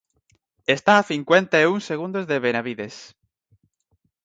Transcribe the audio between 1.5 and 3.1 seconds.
e un segundos de Benavides.